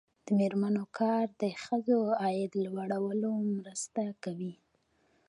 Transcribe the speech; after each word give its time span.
د 0.25 0.27
میرمنو 0.37 0.83
کار 0.99 1.25
د 1.41 1.43
ښځو 1.63 1.99
عاید 2.21 2.51
لوړولو 2.63 3.31
مرسته 3.57 4.03
کوي. 4.23 4.53